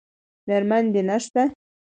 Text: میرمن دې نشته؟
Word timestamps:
میرمن 0.47 0.83
دې 0.93 1.01
نشته؟ 1.09 1.41